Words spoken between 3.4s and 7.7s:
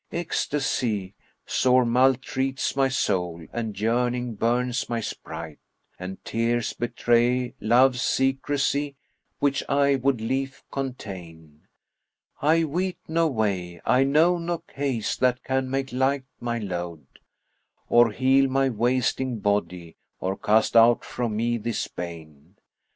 and yearning burns my sprite, * And tears betray